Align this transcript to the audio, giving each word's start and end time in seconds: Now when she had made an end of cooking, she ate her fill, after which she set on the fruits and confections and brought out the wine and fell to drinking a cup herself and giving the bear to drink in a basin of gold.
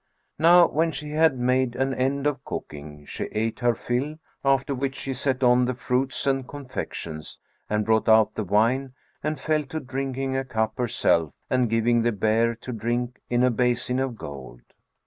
Now 0.39 0.65
when 0.67 0.91
she 0.91 1.11
had 1.11 1.37
made 1.37 1.75
an 1.75 1.93
end 1.93 2.25
of 2.25 2.43
cooking, 2.43 3.05
she 3.05 3.25
ate 3.25 3.59
her 3.59 3.75
fill, 3.75 4.17
after 4.43 4.73
which 4.73 4.95
she 4.95 5.13
set 5.13 5.43
on 5.43 5.65
the 5.65 5.75
fruits 5.75 6.25
and 6.25 6.47
confections 6.47 7.37
and 7.69 7.85
brought 7.85 8.09
out 8.09 8.33
the 8.33 8.43
wine 8.43 8.93
and 9.21 9.39
fell 9.39 9.61
to 9.65 9.79
drinking 9.79 10.35
a 10.35 10.43
cup 10.43 10.79
herself 10.79 11.35
and 11.51 11.69
giving 11.69 12.01
the 12.01 12.11
bear 12.11 12.55
to 12.55 12.71
drink 12.71 13.21
in 13.29 13.43
a 13.43 13.51
basin 13.51 13.99
of 13.99 14.15
gold. 14.15 14.61